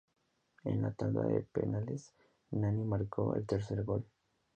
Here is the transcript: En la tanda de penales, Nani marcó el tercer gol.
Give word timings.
En 0.63 0.81
la 0.81 0.89
tanda 0.95 1.21
de 1.27 1.41
penales, 1.43 2.11
Nani 2.49 2.83
marcó 2.83 3.35
el 3.35 3.45
tercer 3.45 3.83
gol. 3.83 4.03